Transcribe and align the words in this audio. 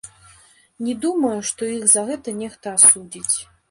Не 0.85 0.95
думаю, 1.03 1.35
што 1.51 1.71
іх 1.77 1.87
за 1.95 2.07
гэта 2.11 2.37
нехта 2.43 2.79
асудзіць. 2.79 3.35